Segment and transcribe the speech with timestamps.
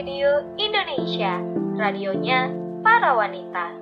[0.00, 1.44] Radio Indonesia,
[1.76, 2.48] radionya
[2.80, 3.79] para wanita.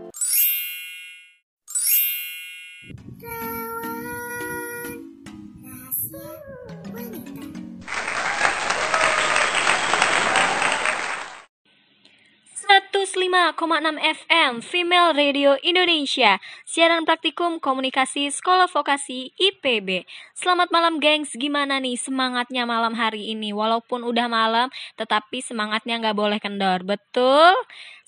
[13.29, 16.41] FM Female Radio Indonesia.
[16.65, 23.53] Siaran praktikum komunikasi Sekolah Vokasi IPB Selamat malam gengs, gimana nih semangatnya malam hari ini?
[23.53, 27.53] Walaupun udah malam, tetapi semangatnya nggak boleh kendor, betul?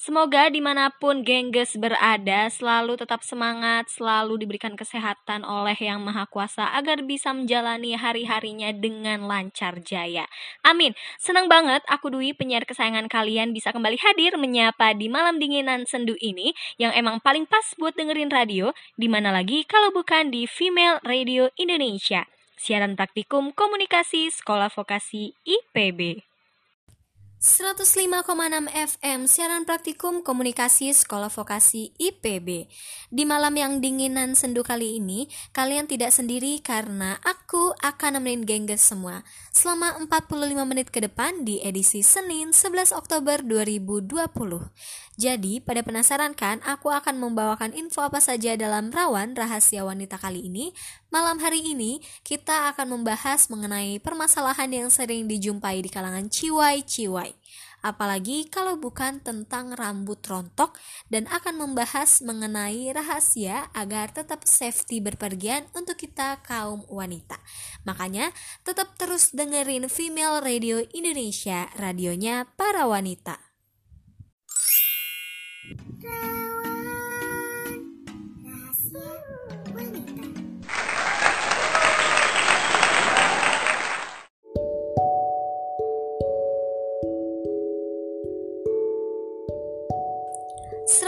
[0.01, 6.25] Semoga di mana pun gengges berada selalu tetap semangat, selalu diberikan kesehatan oleh Yang Maha
[6.25, 10.25] Kuasa agar bisa menjalani hari-harinya dengan lancar jaya.
[10.65, 10.97] Amin.
[11.21, 16.17] Senang banget aku Dwi penyiar kesayangan kalian bisa kembali hadir menyapa di malam dinginan sendu
[16.25, 21.05] ini yang emang paling pas buat dengerin radio, di mana lagi kalau bukan di Female
[21.05, 22.25] Radio Indonesia.
[22.57, 26.30] Siaran praktikum komunikasi Sekolah Vokasi IPB.
[27.41, 32.69] 105,6 FM siaran praktikum komunikasi Sekolah Vokasi IPB.
[33.09, 35.25] Di malam yang dinginan sendu kali ini,
[35.57, 39.25] kalian tidak sendiri karena aku akan nemenin gengges semua
[39.57, 44.21] selama 45 menit ke depan di edisi Senin 11 Oktober 2020.
[45.17, 50.45] Jadi, pada penasaran kan aku akan membawakan info apa saja dalam rawan rahasia wanita kali
[50.45, 50.77] ini?
[51.09, 57.30] Malam hari ini kita akan membahas mengenai permasalahan yang sering dijumpai di kalangan ciwai-ciwai
[57.81, 60.77] apalagi kalau bukan tentang rambut rontok
[61.09, 67.41] dan akan membahas mengenai rahasia agar tetap safety berpergian untuk kita kaum wanita.
[67.89, 73.41] Makanya tetap terus dengerin Female Radio Indonesia, radionya para wanita.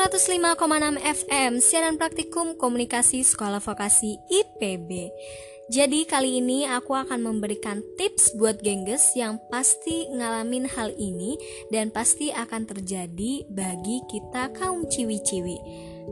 [0.03, 5.15] 105,6 FM Siaran Praktikum Komunikasi Sekolah Vokasi IPB
[5.71, 11.39] Jadi kali ini aku akan memberikan tips buat gengges yang pasti ngalamin hal ini
[11.71, 15.59] Dan pasti akan terjadi bagi kita kaum ciwi-ciwi.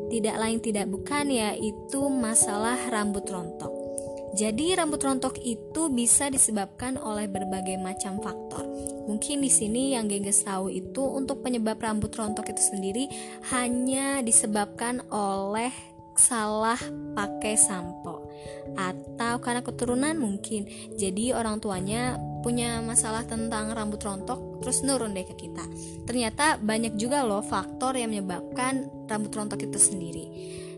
[0.07, 3.80] Tidak lain tidak bukan yaitu masalah rambut rontok
[4.31, 8.63] jadi rambut rontok itu bisa disebabkan oleh berbagai macam faktor.
[9.11, 13.11] Mungkin di sini yang gengges tahu itu untuk penyebab rambut rontok itu sendiri
[13.51, 15.75] hanya disebabkan oleh
[16.15, 16.79] salah
[17.17, 18.29] pakai sampo
[18.77, 20.69] atau karena keturunan mungkin.
[20.95, 25.65] Jadi orang tuanya punya masalah tentang rambut rontok terus nurun deh ke kita.
[26.07, 30.27] Ternyata banyak juga loh faktor yang menyebabkan rambut rontok itu sendiri.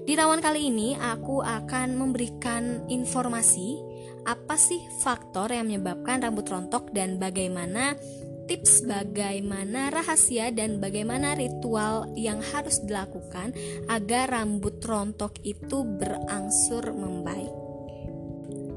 [0.03, 3.79] Di rawan kali ini aku akan memberikan informasi
[4.27, 7.95] apa sih faktor yang menyebabkan rambut rontok dan bagaimana
[8.51, 13.55] tips bagaimana rahasia dan bagaimana ritual yang harus dilakukan
[13.87, 17.63] agar rambut rontok itu berangsur membaik.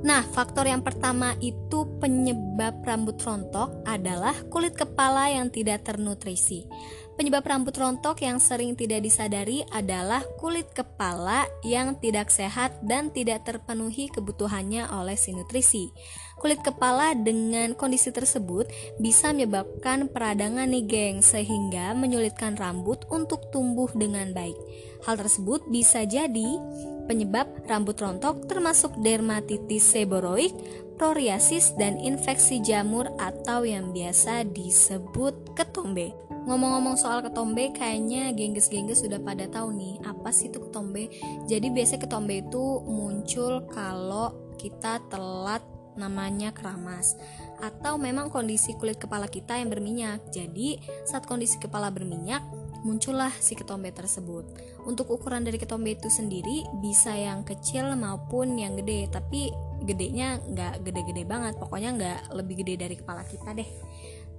[0.05, 6.69] Nah, faktor yang pertama itu penyebab rambut rontok adalah kulit kepala yang tidak ternutrisi.
[7.15, 13.47] Penyebab rambut rontok yang sering tidak disadari adalah kulit kepala yang tidak sehat dan tidak
[13.47, 15.95] terpenuhi kebutuhannya oleh si nutrisi.
[16.35, 18.67] Kulit kepala dengan kondisi tersebut
[18.99, 24.59] bisa menyebabkan peradangan nih geng sehingga menyulitkan rambut untuk tumbuh dengan baik.
[25.07, 26.59] Hal tersebut bisa jadi
[27.07, 30.51] penyebab rambut rontok termasuk dermatitis seboroik,
[30.99, 36.24] psoriasis dan infeksi jamur atau yang biasa disebut ketombe.
[36.45, 41.09] Ngomong-ngomong soal ketombe, kayaknya gengges-gengges sudah pada tahu nih apa sih itu ketombe.
[41.49, 47.15] Jadi biasanya ketombe itu muncul kalau kita telat namanya keramas
[47.63, 50.21] atau memang kondisi kulit kepala kita yang berminyak.
[50.29, 52.43] Jadi saat kondisi kepala berminyak
[52.85, 54.45] muncullah si ketombe tersebut.
[54.85, 59.49] Untuk ukuran dari ketombe itu sendiri bisa yang kecil maupun yang gede, tapi
[59.81, 63.65] gedenya nggak gede-gede banget, pokoknya nggak lebih gede dari kepala kita deh.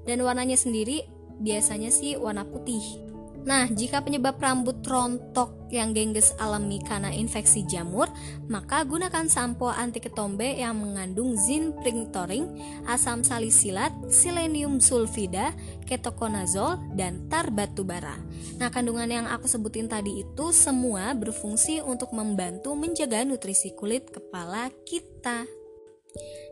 [0.07, 1.03] Dan warnanya sendiri
[1.41, 3.07] biasanya sih warna putih.
[3.47, 8.11] Nah, jika penyebab rambut rontok yang gengges alami karena infeksi jamur,
[8.51, 12.59] maka gunakan sampo anti ketombe yang mengandung zinpringtoring,
[12.91, 15.55] asam salisilat, selenium sulfida,
[15.87, 18.19] ketokonazol, dan tar batubara.
[18.59, 24.75] Nah, kandungan yang aku sebutin tadi itu semua berfungsi untuk membantu menjaga nutrisi kulit kepala
[24.83, 25.47] kita.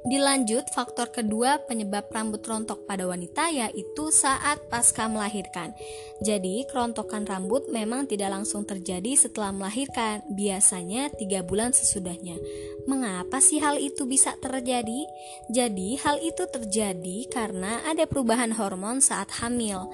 [0.04, 5.72] Dilanjut, faktor kedua penyebab rambut rontok pada wanita yaitu saat pasca melahirkan.
[6.20, 12.36] Jadi, kerontokan rambut memang tidak langsung terjadi setelah melahirkan, biasanya tiga bulan sesudahnya.
[12.84, 15.08] Mengapa sih hal itu bisa terjadi?
[15.48, 19.88] Jadi, hal itu terjadi karena ada perubahan hormon saat hamil.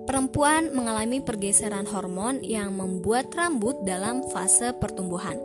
[0.00, 5.38] perempuan mengalami pergeseran hormon yang membuat rambut dalam fase pertumbuhan.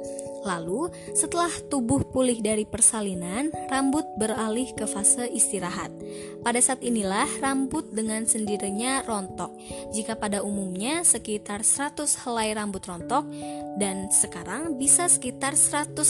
[0.46, 5.90] Lalu, setelah tubuh pulih dari persalinan, rambut beralih ke fase istirahat.
[6.46, 9.50] Pada saat inilah rambut dengan sendirinya rontok.
[9.90, 13.26] Jika pada umumnya sekitar 100 helai rambut rontok
[13.82, 16.06] dan sekarang bisa sekitar 150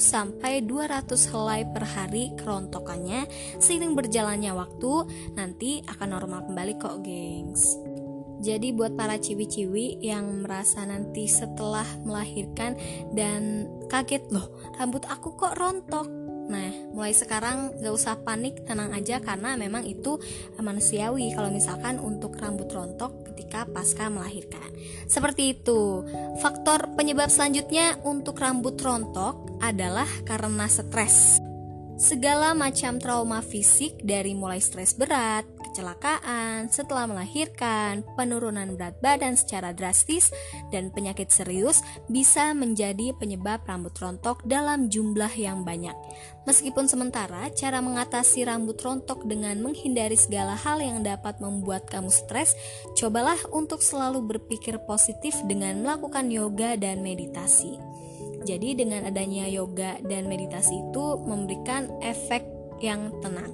[0.00, 3.28] sampai 200 helai per hari kerontokannya
[3.60, 4.92] seiring berjalannya waktu
[5.36, 7.89] nanti akan normal kembali kok, gengs.
[8.40, 12.74] Jadi buat para ciwi-ciwi yang merasa nanti setelah melahirkan
[13.12, 14.48] dan kaget loh,
[14.80, 16.08] rambut aku kok rontok.
[16.50, 20.18] Nah, mulai sekarang gak usah panik, tenang aja karena memang itu
[20.58, 24.66] manusiawi kalau misalkan untuk rambut rontok ketika pasca melahirkan.
[25.06, 26.02] Seperti itu.
[26.42, 31.49] Faktor penyebab selanjutnya untuk rambut rontok adalah karena stres.
[32.00, 39.76] Segala macam trauma fisik dari mulai stres berat, kecelakaan, setelah melahirkan, penurunan berat badan secara
[39.76, 40.32] drastis,
[40.72, 45.92] dan penyakit serius bisa menjadi penyebab rambut rontok dalam jumlah yang banyak.
[46.48, 52.56] Meskipun sementara, cara mengatasi rambut rontok dengan menghindari segala hal yang dapat membuat kamu stres,
[52.96, 57.76] cobalah untuk selalu berpikir positif dengan melakukan yoga dan meditasi.
[58.44, 62.44] Jadi dengan adanya yoga dan meditasi itu memberikan efek
[62.80, 63.52] yang tenang.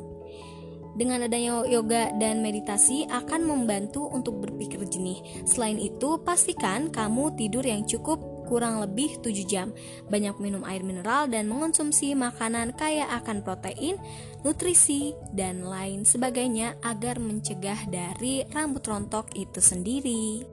[0.96, 5.20] Dengan adanya yoga dan meditasi akan membantu untuk berpikir jernih.
[5.44, 8.16] Selain itu, pastikan kamu tidur yang cukup
[8.48, 9.76] kurang lebih 7 jam.
[10.08, 14.00] Banyak minum air mineral dan mengonsumsi makanan kaya akan protein,
[14.40, 20.46] nutrisi, dan lain sebagainya agar mencegah dari rambut rontok itu sendiri.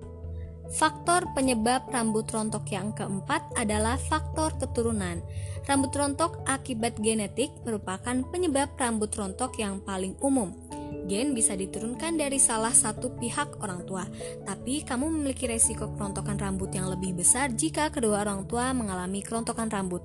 [0.74, 5.22] Faktor penyebab rambut rontok yang keempat adalah faktor keturunan.
[5.70, 10.50] Rambut rontok akibat genetik merupakan penyebab rambut rontok yang paling umum.
[11.06, 14.08] Gen bisa diturunkan dari salah satu pihak orang tua,
[14.48, 19.68] tapi kamu memiliki resiko kerontokan rambut yang lebih besar jika kedua orang tua mengalami kerontokan
[19.68, 20.02] rambut.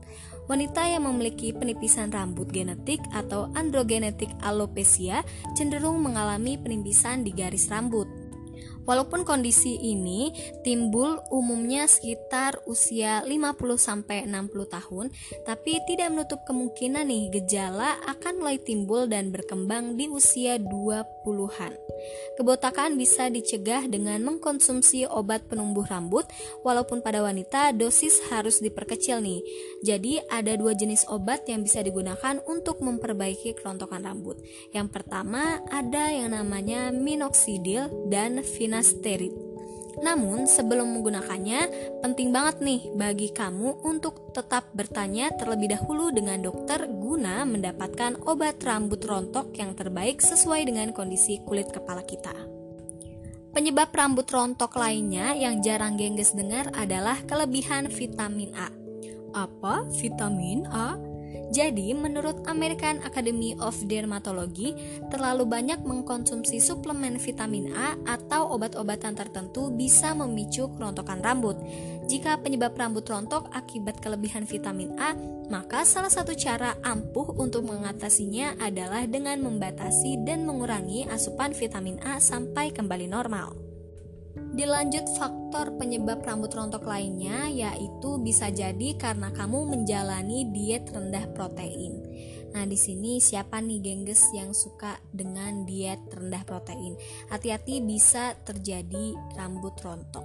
[0.50, 5.23] Wanita yang memiliki penipisan rambut genetik atau androgenetik alopecia
[5.55, 8.18] cenderung mengalami penipisan di garis rambut.
[8.88, 10.32] Walaupun kondisi ini
[10.64, 14.25] timbul umumnya sekitar usia 50-60
[14.64, 15.12] tahun,
[15.44, 21.76] tapi tidak menutup kemungkinan nih gejala akan mulai timbul dan berkembang di usia 20-an.
[22.40, 26.25] Kebotakan bisa dicegah dengan mengkonsumsi obat penumbuh rambut,
[26.62, 29.43] walaupun pada wanita dosis harus diperkecil nih.
[29.82, 34.38] Jadi ada dua jenis obat yang bisa digunakan untuk memperbaiki kerontokan rambut.
[34.70, 38.41] Yang pertama ada yang namanya minoxidil dan
[38.79, 39.35] finasterid.
[39.99, 41.61] Namun, sebelum menggunakannya,
[42.07, 48.63] penting banget nih bagi kamu untuk tetap bertanya terlebih dahulu dengan dokter guna mendapatkan obat
[48.63, 52.31] rambut rontok yang terbaik sesuai dengan kondisi kulit kepala kita.
[53.51, 58.71] Penyebab rambut rontok lainnya yang jarang gengges dengar adalah kelebihan vitamin A.
[59.35, 60.95] Apa vitamin A?
[61.49, 64.77] Jadi, menurut American Academy of Dermatology,
[65.09, 71.56] terlalu banyak mengkonsumsi suplemen vitamin A atau obat-obatan tertentu bisa memicu kerontokan rambut.
[72.09, 75.17] Jika penyebab rambut rontok akibat kelebihan vitamin A,
[75.49, 82.21] maka salah satu cara ampuh untuk mengatasinya adalah dengan membatasi dan mengurangi asupan vitamin A
[82.21, 83.68] sampai kembali normal.
[84.55, 92.03] Dilanjut faktor penyebab rambut rontok lainnya yaitu bisa jadi karena kamu menjalani diet rendah protein.
[92.57, 96.97] Nah, di sini siapa nih gengges yang suka dengan diet rendah protein?
[97.29, 100.25] Hati-hati bisa terjadi rambut rontok.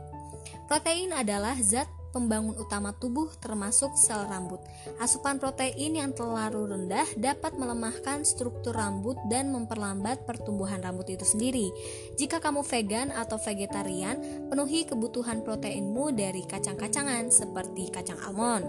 [0.65, 4.61] Protein adalah zat pembangun utama tubuh termasuk sel rambut.
[5.01, 11.73] Asupan protein yang terlalu rendah dapat melemahkan struktur rambut dan memperlambat pertumbuhan rambut itu sendiri.
[12.15, 18.63] Jika kamu vegan atau vegetarian, penuhi kebutuhan proteinmu dari kacang-kacangan seperti kacang almond,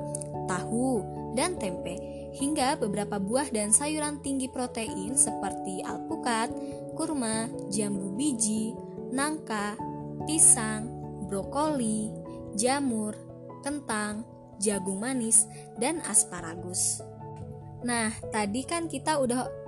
[0.49, 1.05] tahu,
[1.37, 1.99] dan tempe,
[2.35, 6.49] hingga beberapa buah dan sayuran tinggi protein seperti alpukat,
[6.97, 8.73] kurma, jambu biji,
[9.11, 9.77] nangka,
[10.25, 10.87] pisang,
[11.27, 12.11] brokoli,
[12.55, 13.19] jamur,
[13.64, 14.28] kentang,
[14.61, 15.49] jagung manis,
[15.80, 17.00] dan asparagus.
[17.85, 19.64] Nah, tadi kan kita udah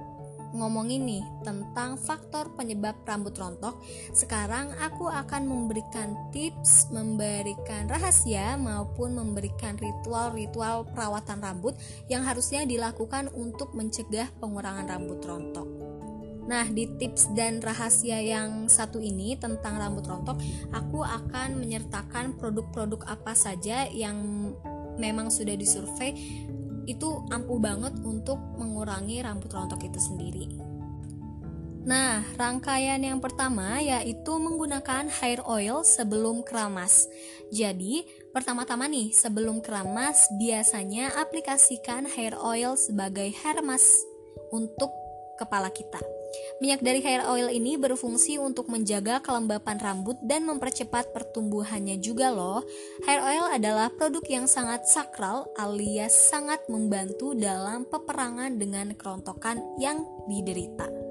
[0.56, 3.76] ngomongin nih tentang faktor penyebab rambut rontok.
[4.16, 11.76] Sekarang aku akan memberikan tips, memberikan rahasia maupun memberikan ritual-ritual perawatan rambut
[12.08, 15.85] yang harusnya dilakukan untuk mencegah pengurangan rambut rontok.
[16.46, 20.38] Nah, di tips dan rahasia yang satu ini tentang rambut rontok,
[20.70, 24.16] aku akan menyertakan produk-produk apa saja yang
[24.96, 26.14] memang sudah disurvei
[26.86, 30.46] itu ampuh banget untuk mengurangi rambut rontok itu sendiri.
[31.86, 37.06] Nah, rangkaian yang pertama yaitu menggunakan hair oil sebelum keramas.
[37.54, 38.02] Jadi,
[38.34, 44.02] pertama-tama nih, sebelum keramas biasanya aplikasikan hair oil sebagai hair mask
[44.50, 44.90] untuk
[45.38, 46.15] kepala kita.
[46.58, 52.64] Minyak dari hair oil ini berfungsi untuk menjaga kelembapan rambut dan mempercepat pertumbuhannya juga loh.
[53.04, 60.04] Hair oil adalah produk yang sangat sakral alias sangat membantu dalam peperangan dengan kerontokan yang
[60.26, 61.06] diderita.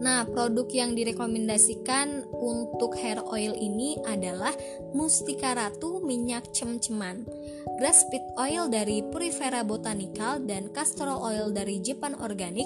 [0.00, 4.56] Nah, produk yang direkomendasikan untuk hair oil ini adalah
[4.96, 7.28] Mustika Ratu minyak cem-ceman,
[7.76, 12.64] grass seed oil dari Purifera Botanical dan castor oil dari Japan Organic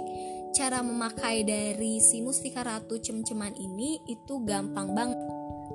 [0.55, 5.19] cara memakai dari si Mustika Ratu cem-ceman ini itu gampang banget.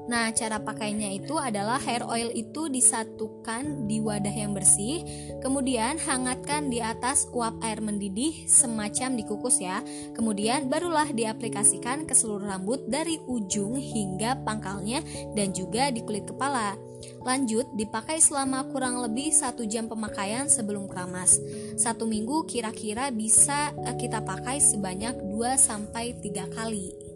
[0.10, 5.06] Nah, cara pakainya itu adalah hair oil itu disatukan di wadah yang bersih,
[5.38, 9.86] kemudian hangatkan di atas uap air mendidih semacam dikukus ya.
[10.18, 15.06] Kemudian barulah diaplikasikan ke seluruh rambut dari ujung hingga pangkalnya
[15.38, 16.89] dan juga di kulit kepala.
[17.24, 21.40] Lanjut, dipakai selama kurang lebih satu jam pemakaian sebelum keramas.
[21.80, 27.10] Satu minggu kira-kira bisa eh, kita pakai sebanyak 2-3 kali.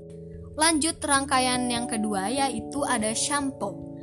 [0.54, 3.94] Lanjut rangkaian yang kedua yaitu ada shampoo.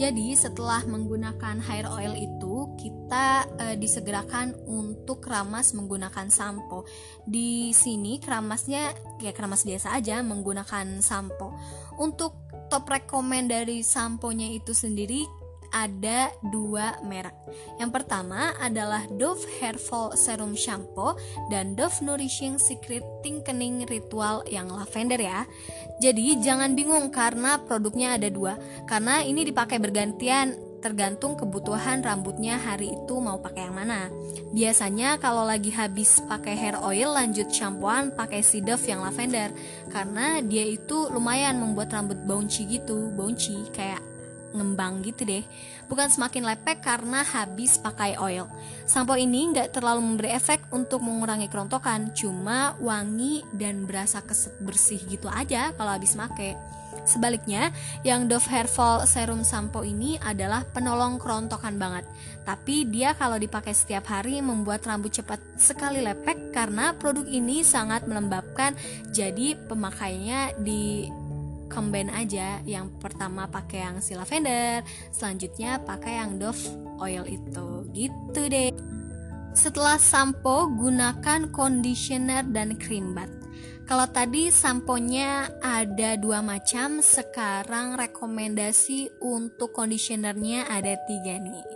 [0.00, 6.86] Jadi setelah menggunakan hair oil itu kita e, disegerakan untuk keramas menggunakan sampo.
[7.26, 11.52] Di sini keramasnya ya keramas biasa aja menggunakan sampo.
[11.98, 15.26] Untuk top rekomend dari samponya itu sendiri
[15.70, 17.34] ada dua merek.
[17.78, 21.14] Yang pertama adalah Dove Hair Fall Serum Shampoo
[21.50, 25.46] dan Dove Nourishing Secret Thickening Ritual yang lavender ya.
[26.02, 28.58] Jadi jangan bingung karena produknya ada dua,
[28.90, 34.08] karena ini dipakai bergantian tergantung kebutuhan rambutnya hari itu mau pakai yang mana.
[34.50, 39.52] Biasanya kalau lagi habis pakai hair oil lanjut shampooan pakai si Dove yang lavender.
[39.92, 44.00] Karena dia itu lumayan membuat rambut bouncy gitu, bouncy kayak
[44.50, 45.44] ngembang gitu deh.
[45.86, 48.50] Bukan semakin lepek karena habis pakai oil.
[48.86, 54.98] Sampo ini nggak terlalu memberi efek untuk mengurangi kerontokan cuma wangi dan berasa keset bersih
[55.06, 56.58] gitu aja kalau habis make
[57.04, 57.72] Sebaliknya,
[58.06, 62.04] yang Dove Hair Fall Serum Sampo ini adalah penolong kerontokan banget.
[62.44, 68.04] Tapi dia kalau dipakai setiap hari membuat rambut cepat sekali lepek karena produk ini sangat
[68.08, 68.74] melembabkan.
[69.10, 71.06] Jadi pemakainya di
[71.70, 74.82] combine aja yang pertama pakai yang si lavender
[75.14, 76.58] selanjutnya pakai yang Dove
[76.98, 78.74] oil itu gitu deh
[79.54, 83.30] setelah sampo gunakan conditioner dan cream bath
[83.90, 91.66] kalau tadi samponya ada dua macam, sekarang rekomendasi untuk conditionernya ada tiga nih.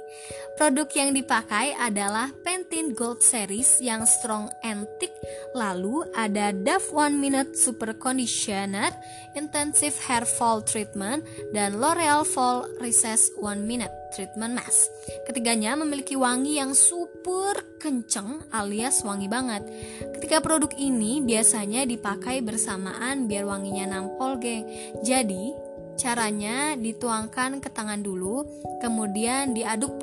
[0.54, 5.10] Produk yang dipakai adalah Pantene Gold Series yang strong and thick.
[5.58, 8.94] Lalu ada Dove One Minute Super Conditioner,
[9.34, 14.86] Intensive Hair Fall Treatment, dan L'Oreal Fall Recess One Minute Treatment Mask.
[15.26, 19.66] Ketiganya memiliki wangi yang super kenceng alias wangi banget.
[20.14, 22.03] Ketika produk ini biasanya dipakai
[22.44, 24.68] bersamaan biar wanginya nampol, geng.
[25.00, 28.42] Jadi, Caranya dituangkan ke tangan dulu,
[28.82, 30.02] kemudian diaduk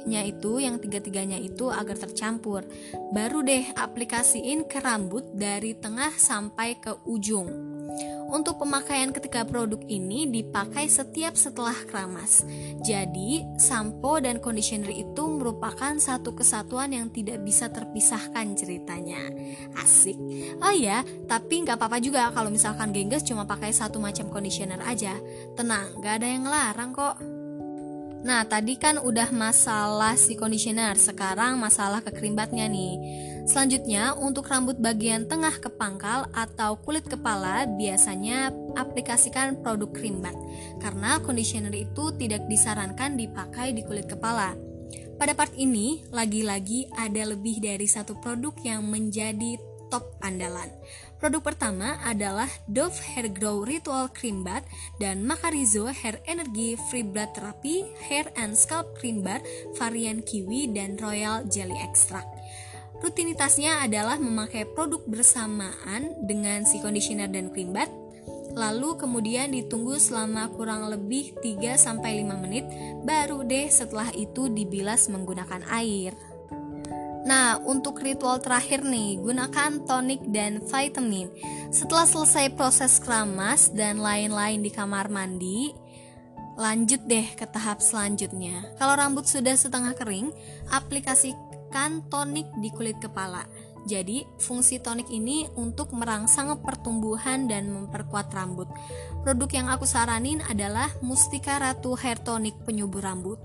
[0.00, 2.64] produknya itu yang tiga-tiganya itu agar tercampur.
[3.12, 7.52] Baru deh aplikasiin ke rambut dari tengah sampai ke ujung.
[8.32, 12.46] Untuk pemakaian ketika produk ini dipakai setiap setelah keramas.
[12.80, 19.20] Jadi, sampo dan conditioner itu merupakan satu kesatuan yang tidak bisa terpisahkan ceritanya.
[19.76, 20.16] Asik.
[20.64, 25.12] Oh ya, tapi nggak apa-apa juga kalau misalkan gengges cuma pakai satu macam conditioner aja.
[25.58, 27.39] Tenang, nggak ada yang ngelarang kok.
[28.20, 33.00] Nah, tadi kan udah masalah si conditioner, sekarang masalah kekrimbatnya nih.
[33.48, 40.36] Selanjutnya, untuk rambut bagian tengah ke pangkal atau kulit kepala, biasanya aplikasikan produk krimbat,
[40.84, 44.52] karena conditioner itu tidak disarankan dipakai di kulit kepala.
[45.16, 49.56] Pada part ini, lagi-lagi ada lebih dari satu produk yang menjadi
[49.88, 50.68] top andalan.
[51.20, 54.64] Produk pertama adalah Dove Hair Grow Ritual Cream Bath
[54.96, 59.44] dan Macarizo Hair Energy Free Blood Therapy Hair and Scalp Cream Bar
[59.76, 62.32] varian kiwi dan Royal Jelly Extract.
[63.04, 67.92] Rutinitasnya adalah memakai produk bersamaan dengan si conditioner dan cream bath
[68.50, 72.66] Lalu kemudian ditunggu selama kurang lebih 3-5 menit
[73.06, 76.12] Baru deh setelah itu dibilas menggunakan air
[77.20, 81.28] Nah, untuk ritual terakhir nih, gunakan tonik dan vitamin.
[81.68, 85.68] Setelah selesai proses keramas dan lain-lain di kamar mandi,
[86.56, 88.72] lanjut deh ke tahap selanjutnya.
[88.80, 90.32] Kalau rambut sudah setengah kering,
[90.72, 93.44] aplikasikan tonik di kulit kepala.
[93.88, 98.68] Jadi, fungsi tonik ini untuk merangsang pertumbuhan dan memperkuat rambut.
[99.24, 103.40] Produk yang aku saranin adalah Mustika Ratu Hair Tonic penyubur rambut.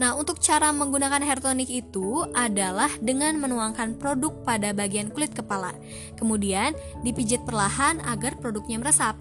[0.00, 5.76] Nah, untuk cara menggunakan hair tonic itu adalah dengan menuangkan produk pada bagian kulit kepala.
[6.16, 6.72] Kemudian
[7.04, 9.20] dipijit perlahan agar produknya meresap.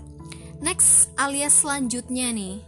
[0.61, 2.61] Next, alias selanjutnya nih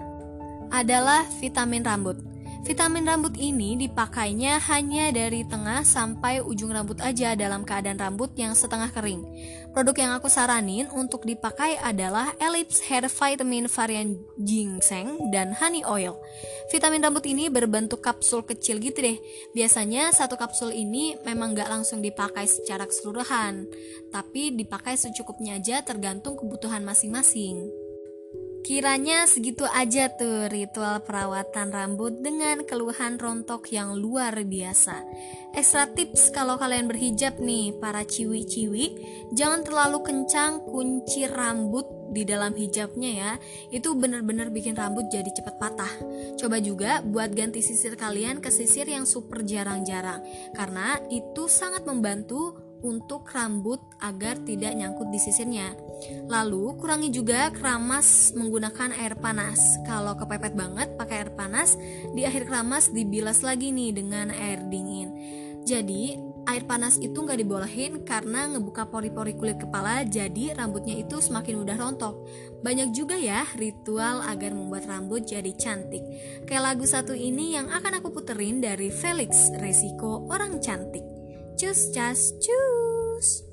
[0.74, 2.33] adalah vitamin rambut.
[2.64, 8.56] Vitamin rambut ini dipakainya hanya dari tengah sampai ujung rambut aja dalam keadaan rambut yang
[8.56, 9.20] setengah kering.
[9.76, 16.16] Produk yang aku saranin untuk dipakai adalah Ellipse Hair Vitamin varian ginseng dan honey oil.
[16.72, 19.20] Vitamin rambut ini berbentuk kapsul kecil gitu deh.
[19.52, 23.68] Biasanya satu kapsul ini memang nggak langsung dipakai secara keseluruhan,
[24.08, 27.83] tapi dipakai secukupnya aja tergantung kebutuhan masing-masing.
[28.64, 35.04] Kiranya segitu aja tuh ritual perawatan rambut dengan keluhan rontok yang luar biasa.
[35.52, 38.86] Ekstra tips kalau kalian berhijab nih, para ciwi-ciwi,
[39.36, 43.32] jangan terlalu kencang kunci rambut di dalam hijabnya ya.
[43.68, 45.94] Itu bener-bener bikin rambut jadi cepat patah.
[46.40, 50.24] Coba juga buat ganti sisir kalian ke sisir yang super jarang-jarang,
[50.56, 55.74] karena itu sangat membantu untuk rambut agar tidak nyangkut di sisirnya.
[56.28, 59.80] Lalu kurangi juga keramas menggunakan air panas.
[59.88, 61.80] Kalau kepepet banget pakai air panas,
[62.12, 65.16] di akhir keramas dibilas lagi nih dengan air dingin.
[65.64, 71.64] Jadi air panas itu nggak dibolehin karena ngebuka pori-pori kulit kepala jadi rambutnya itu semakin
[71.64, 72.20] mudah rontok.
[72.60, 76.04] Banyak juga ya ritual agar membuat rambut jadi cantik.
[76.44, 81.13] Kayak lagu satu ini yang akan aku puterin dari Felix Resiko Orang Cantik.
[81.60, 83.53] Cus cas cus.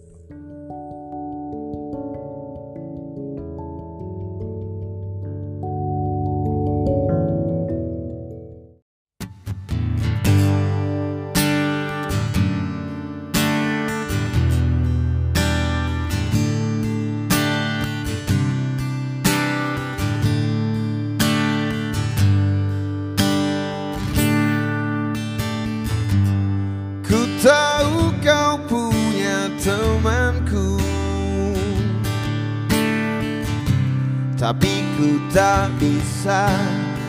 [35.31, 36.51] Tak bisa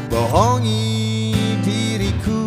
[0.06, 1.34] bohongi
[1.66, 2.46] diriku.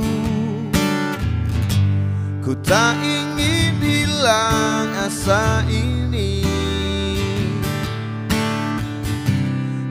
[2.38, 6.46] Ku tak ingin hilang asa ini.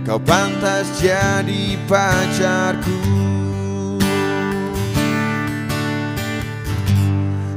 [0.08, 3.00] Kau pantas jadi pacarku.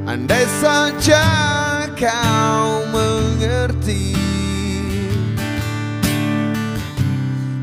[0.07, 1.27] Andai saja
[1.99, 4.26] kau mengerti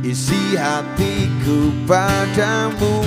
[0.04, 3.00] isi hatiku padamu.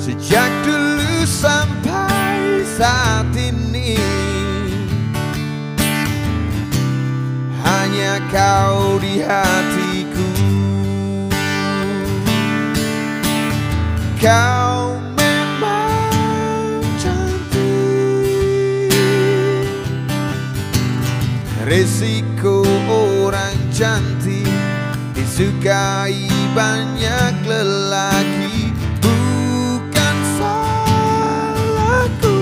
[0.00, 3.98] Sejak dulu sampai saat ini
[7.60, 10.30] Hanya kau di hatiku.
[14.16, 14.96] Kau
[21.76, 22.25] orang
[23.76, 24.48] cantik
[25.12, 28.72] Disukai banyak lelaki.
[29.04, 32.40] Bukan salahku.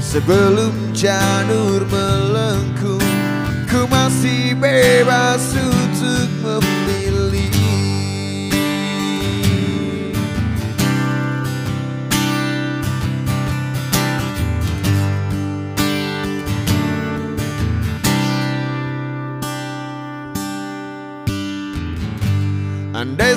[0.00, 3.04] Sebelum janur melengkung
[3.68, 6.75] Ku masih bebas untuk memilih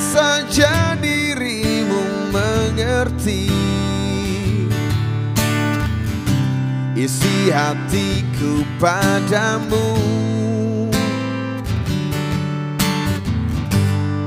[0.10, 3.46] saja dirimu mengerti.
[6.98, 9.94] Isi hatiku padamu.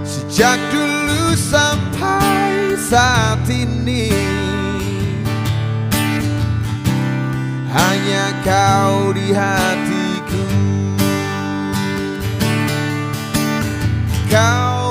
[0.07, 4.09] Sejak dulu sampai saat ini
[7.73, 10.45] Hanya kau di hatiku.
[14.33, 14.82] Kau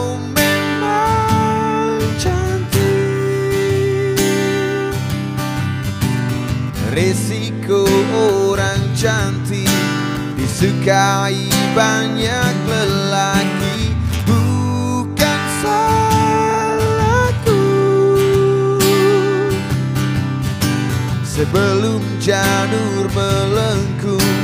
[6.91, 9.71] Resiko orang cantik
[10.35, 13.95] Disukai banyak lelaki.
[14.27, 17.63] Bukan salahku.
[21.23, 24.35] Sebelum janur melengkung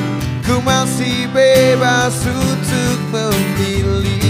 [0.48, 4.27] Ku masih bebas untuk memilih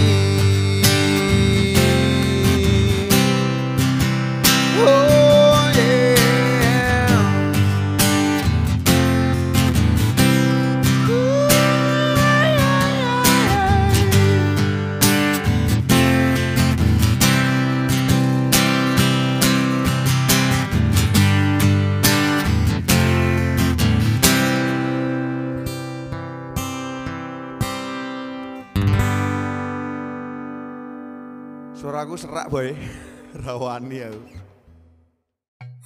[32.58, 32.90] Serak boy
[33.46, 34.22] Rawani aku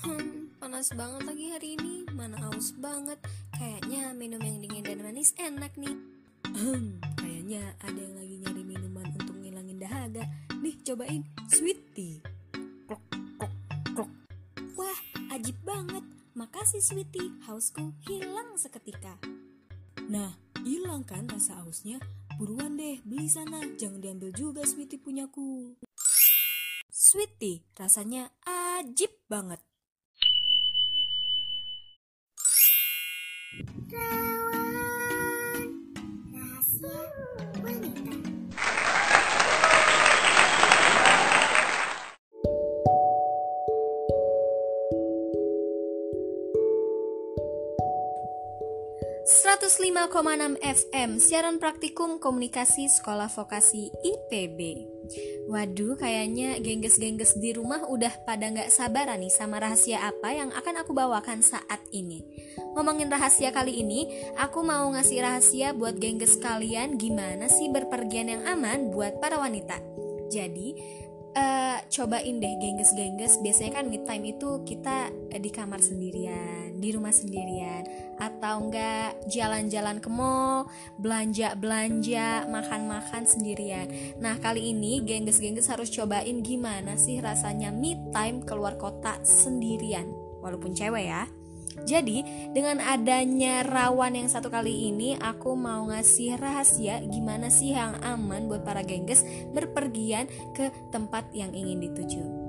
[0.08, 2.08] Hmm, panas banget lagi hari ini.
[2.16, 3.20] Mana haus banget.
[3.52, 6.00] Kayaknya minum yang dingin dan manis enak nih.
[6.48, 10.24] Hmm, kayaknya ada yang lagi nyari minuman untuk ngilangin dahaga.
[10.64, 12.24] Nih, cobain sweet tea.
[12.88, 13.04] Krok,
[13.36, 13.54] krok,
[13.92, 14.12] krok.
[14.80, 15.00] Wah,
[15.36, 16.08] ajib banget.
[16.40, 19.20] Makasih sweet tea, hausku hilang seketika.
[20.08, 22.00] Nah, hilang kan rasa hausnya?
[22.40, 23.60] Buruan deh, beli sana.
[23.76, 25.76] Jangan diambil juga sweet tea punyaku.
[27.02, 29.58] Sweet tea, rasanya ajib banget.
[36.30, 36.94] rahasia
[37.66, 38.14] wanita.
[49.26, 54.91] ...105,6 FM Siaran Praktikum Komunikasi Sekolah Vokasi IPB
[55.52, 60.80] Waduh, kayaknya gengges-gengges di rumah udah pada nggak sabaran nih sama rahasia apa yang akan
[60.80, 62.24] aku bawakan saat ini.
[62.72, 68.48] Ngomongin rahasia kali ini, aku mau ngasih rahasia buat gengges kalian gimana sih berpergian yang
[68.48, 69.76] aman buat para wanita.
[70.32, 70.72] Jadi,
[71.36, 73.44] eh, cobain deh gengges-gengges.
[73.44, 77.86] Biasanya kan mid time itu kita eh, di kamar sendirian, di rumah sendirian,
[78.18, 80.66] atau enggak jalan-jalan ke mall,
[80.98, 83.86] belanja-belanja, makan-makan sendirian.
[84.18, 90.10] Nah, kali ini gengges-gengges harus cobain gimana sih rasanya mid time keluar kota sendirian,
[90.42, 91.30] walaupun cewek ya.
[91.88, 97.96] Jadi, dengan adanya rawan yang satu kali ini, aku mau ngasih rahasia gimana sih yang
[98.04, 99.24] aman buat para gengges
[99.56, 102.41] berpergian ke tempat yang ingin dituju.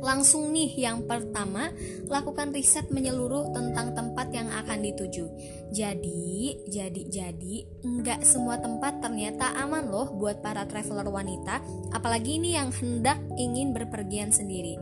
[0.00, 1.70] Langsung nih, yang pertama,
[2.08, 5.28] lakukan riset menyeluruh tentang tempat yang akan dituju.
[5.70, 11.60] Jadi, jadi, jadi, nggak semua tempat ternyata aman loh buat para traveler wanita,
[11.92, 14.74] apalagi ini yang hendak ingin berpergian sendiri.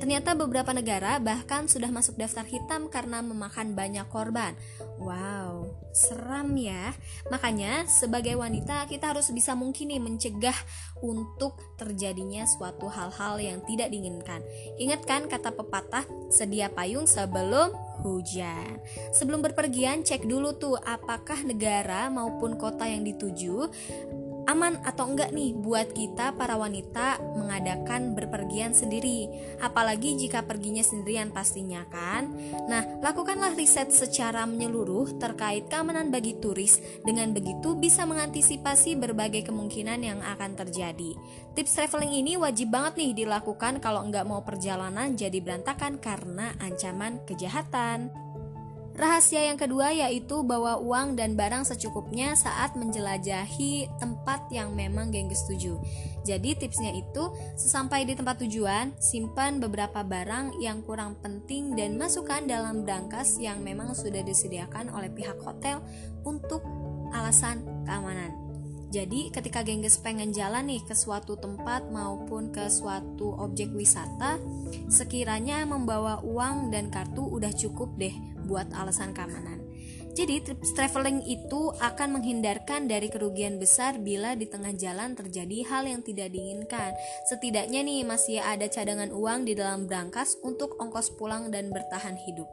[0.00, 4.56] Ternyata beberapa negara bahkan sudah masuk daftar hitam karena memakan banyak korban.
[4.96, 6.96] Wow, seram ya.
[7.28, 10.56] Makanya sebagai wanita kita harus bisa mungkin nih mencegah
[11.04, 14.40] untuk terjadinya suatu hal-hal yang tidak diinginkan.
[14.80, 18.80] Ingat kan kata pepatah, sedia payung sebelum hujan.
[19.12, 23.68] Sebelum berpergian cek dulu tuh apakah negara maupun kota yang dituju
[24.50, 29.30] aman atau enggak nih buat kita para wanita mengadakan berpergian sendiri.
[29.62, 32.34] Apalagi jika perginya sendirian pastinya kan?
[32.66, 40.02] Nah lakukanlah riset secara menyeluruh terkait keamanan bagi turis dengan begitu bisa mengantisipasi berbagai kemungkinan
[40.02, 41.14] yang akan terjadi.
[41.54, 47.22] Tips traveling ini wajib banget nih dilakukan kalau enggak mau perjalanan jadi berantakan karena ancaman
[47.22, 48.29] kejahatan
[48.90, 55.46] Rahasia yang kedua yaitu bawa uang dan barang secukupnya saat menjelajahi tempat yang memang gengges
[55.46, 55.78] tuju.
[56.26, 62.44] Jadi tipsnya itu sesampai di tempat tujuan, simpan beberapa barang yang kurang penting dan masukkan
[62.44, 65.80] dalam brankas yang memang sudah disediakan oleh pihak hotel
[66.26, 66.60] untuk
[67.14, 68.49] alasan keamanan.
[68.90, 74.42] Jadi ketika gengges pengen jalan nih ke suatu tempat maupun ke suatu objek wisata,
[74.90, 78.12] sekiranya membawa uang dan kartu udah cukup deh
[78.50, 79.62] buat alasan keamanan.
[80.10, 80.42] Jadi
[80.74, 86.34] traveling itu akan menghindarkan dari kerugian besar bila di tengah jalan terjadi hal yang tidak
[86.34, 86.90] diinginkan.
[87.30, 92.50] Setidaknya nih masih ada cadangan uang di dalam brankas untuk ongkos pulang dan bertahan hidup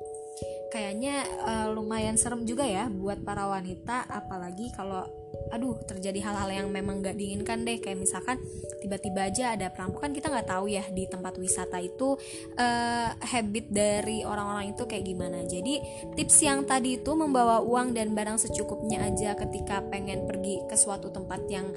[0.69, 5.08] kayaknya uh, lumayan serem juga ya buat para wanita apalagi kalau
[5.47, 7.80] aduh terjadi hal-hal yang memang gak diinginkan deh.
[7.80, 8.38] Kayak misalkan
[8.84, 12.19] tiba-tiba aja ada perampokan kita nggak tahu ya di tempat wisata itu
[12.60, 15.47] uh, habit dari orang-orang itu kayak gimana.
[15.47, 15.80] Jadi
[16.19, 21.12] tips yang tadi itu membawa uang dan barang secukupnya aja ketika pengen pergi ke suatu
[21.12, 21.67] tempat yang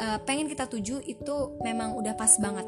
[0.00, 2.66] uh, pengen kita tuju itu memang udah pas banget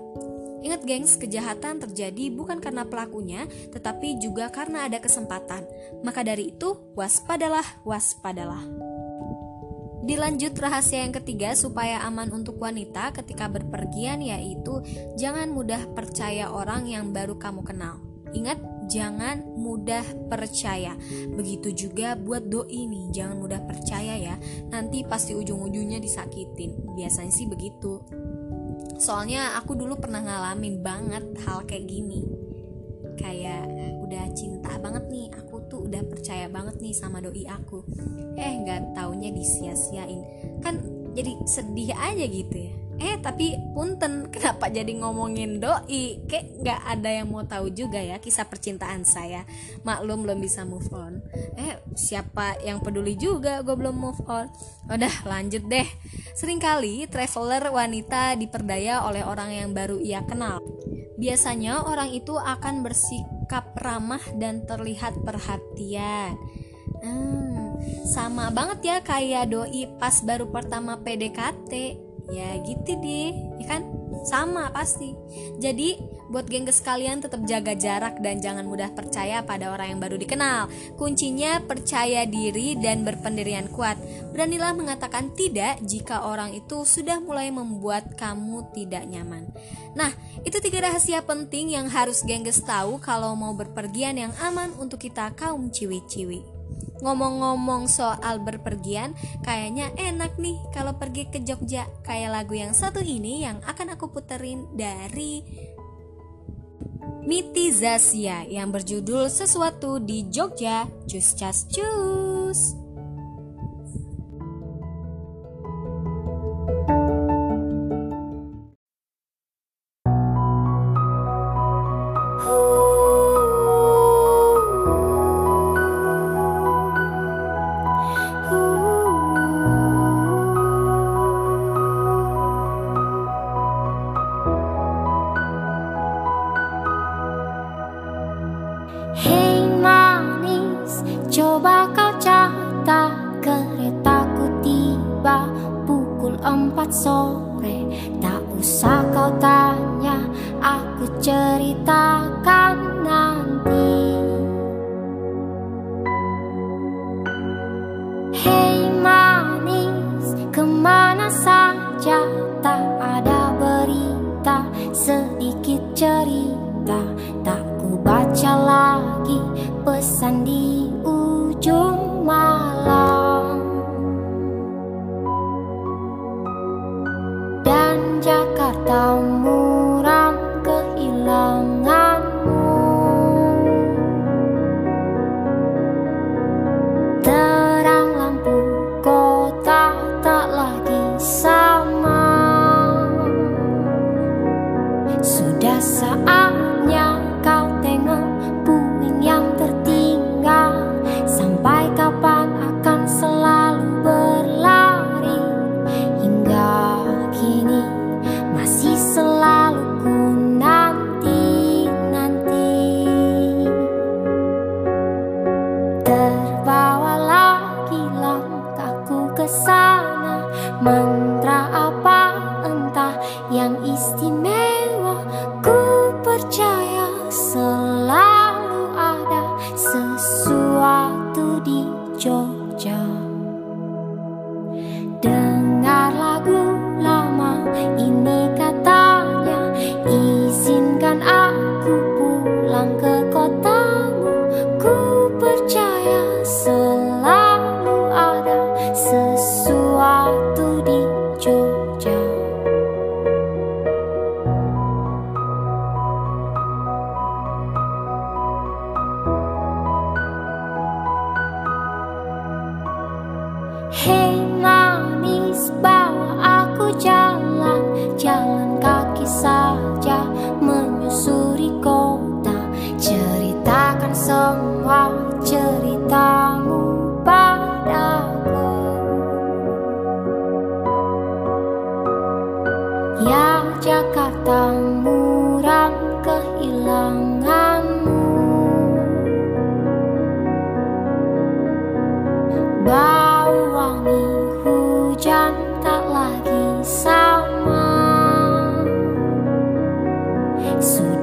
[0.67, 5.63] Ingat gengs, kejahatan terjadi bukan karena pelakunya, tetapi juga karena ada kesempatan.
[6.03, 8.67] Maka dari itu, waspadalah, waspadalah.
[10.03, 14.83] Dilanjut rahasia yang ketiga supaya aman untuk wanita ketika berpergian yaitu
[15.19, 18.03] jangan mudah percaya orang yang baru kamu kenal.
[18.35, 18.59] Ingat,
[18.91, 20.99] jangan mudah percaya.
[21.31, 24.35] Begitu juga buat doi nih, jangan mudah percaya ya.
[24.71, 26.95] Nanti pasti ujung-ujungnya disakitin.
[26.95, 28.03] Biasanya sih begitu.
[28.97, 32.25] Soalnya aku dulu pernah ngalamin banget hal kayak gini.
[33.17, 33.69] Kayak
[34.07, 37.83] udah cinta banget nih aku tuh udah percaya banget nih sama doi aku
[38.39, 40.23] eh nggak taunya disia-siain
[40.63, 40.79] kan
[41.17, 42.73] jadi sedih aja gitu ya.
[42.97, 46.21] Eh tapi punten kenapa jadi ngomongin doi?
[46.29, 49.45] Kayak nggak ada yang mau tahu juga ya kisah percintaan saya.
[49.85, 51.21] Maklum belum bisa move on.
[51.57, 53.61] Eh siapa yang peduli juga?
[53.65, 54.49] Gue belum move on.
[54.89, 55.89] Udah lanjut deh.
[56.37, 60.61] Seringkali traveler wanita diperdaya oleh orang yang baru ia kenal.
[61.17, 66.37] Biasanya orang itu akan bersikap ramah dan terlihat perhatian
[67.03, 71.73] hmm, sama banget ya kayak doi pas baru pertama PDKT
[72.31, 73.31] ya gitu deh
[73.63, 73.83] ya kan?
[74.27, 75.15] Sama pasti.
[75.63, 75.95] Jadi
[76.27, 80.67] buat gengges kalian tetap jaga jarak dan jangan mudah percaya pada orang yang baru dikenal.
[80.99, 83.95] Kuncinya percaya diri dan berpendirian kuat.
[84.35, 89.47] Beranilah mengatakan tidak jika orang itu sudah mulai membuat kamu tidak nyaman.
[89.95, 90.11] Nah
[90.43, 95.31] itu tiga rahasia penting yang harus gengges tahu kalau mau berpergian yang aman untuk kita
[95.39, 96.56] kaum ciwi-ciwi
[97.05, 99.13] Ngomong-ngomong soal berpergian,
[99.45, 101.85] kayaknya enak nih kalau pergi ke Jogja.
[102.07, 105.45] Kayak lagu yang satu ini yang akan aku puterin dari
[107.27, 110.87] Miti Zasia yang berjudul Sesuatu di Jogja.
[111.11, 112.86] Cus cas cus.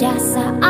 [0.03, 0.62] Saatnya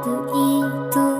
[0.00, 1.11] 一一步。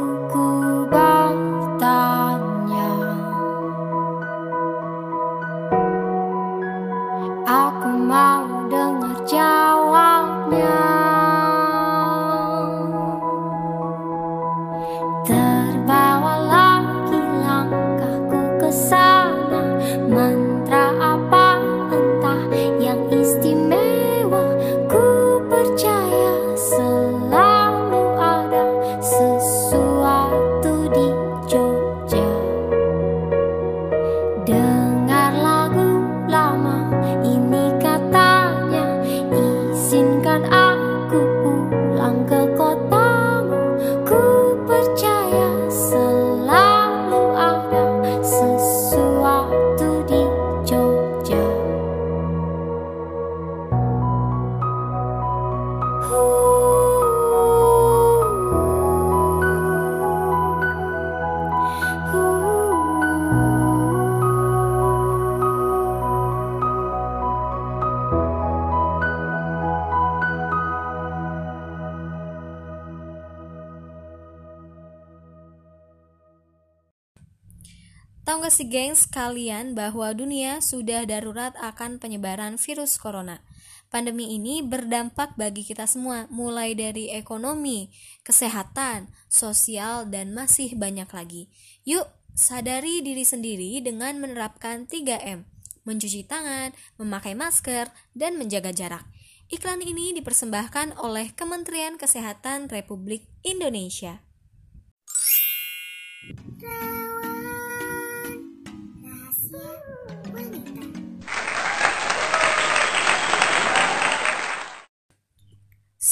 [78.53, 83.41] Tahu gak sih gengs kalian bahwa dunia sudah darurat akan penyebaran virus corona?
[83.89, 87.89] Pandemi ini berdampak bagi kita semua, mulai dari ekonomi,
[88.21, 91.49] kesehatan, sosial, dan masih banyak lagi.
[91.89, 92.05] Yuk,
[92.37, 95.49] sadari diri sendiri dengan menerapkan 3M,
[95.89, 99.09] mencuci tangan, memakai masker, dan menjaga jarak.
[99.49, 104.21] Iklan ini dipersembahkan oleh Kementerian Kesehatan Republik Indonesia.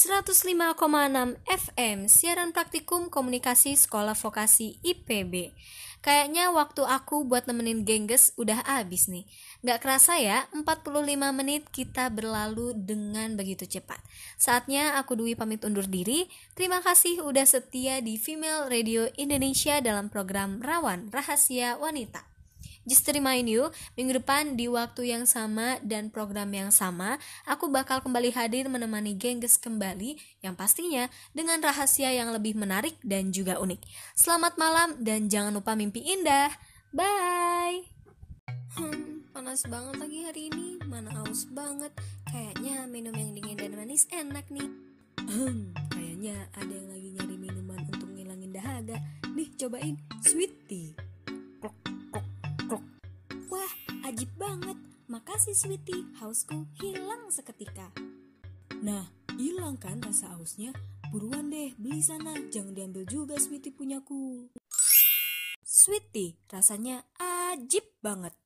[0.00, 0.56] 105,6
[1.44, 5.52] FM Siaran Praktikum Komunikasi Sekolah Vokasi IPB
[6.00, 9.28] Kayaknya waktu aku buat nemenin gengges udah habis nih.
[9.60, 11.04] Gak kerasa ya 45
[11.36, 14.00] menit kita berlalu dengan begitu cepat.
[14.40, 16.32] Saatnya aku Dwi pamit undur diri.
[16.56, 22.29] Terima kasih udah setia di Female Radio Indonesia dalam program Rawan Rahasia Wanita
[22.88, 27.68] Just to remind you, minggu depan di waktu yang sama dan program yang sama, aku
[27.68, 33.60] bakal kembali hadir menemani gengges kembali yang pastinya dengan rahasia yang lebih menarik dan juga
[33.60, 33.84] unik.
[34.16, 36.48] Selamat malam dan jangan lupa mimpi indah.
[36.90, 37.84] Bye!
[38.80, 41.92] Hmm, panas banget lagi hari ini, mana haus banget.
[42.32, 44.70] Kayaknya minum yang dingin dan manis enak nih.
[45.20, 48.96] Hmm, kayaknya ada yang lagi nyari minuman untuk ngilangin dahaga.
[49.36, 50.94] Nih, cobain sweet tea.
[51.60, 51.76] Krok,
[52.14, 52.29] krok.
[53.50, 53.72] Wah,
[54.06, 54.78] ajib banget.
[55.10, 57.90] Makasih sweetie, hausku hilang seketika.
[58.78, 60.70] Nah, hilang kan rasa hausnya?
[61.10, 62.38] Buruan deh, beli sana.
[62.46, 64.46] Jangan diambil juga sweetie punyaku.
[65.66, 68.38] Sweetie, rasanya ajib banget.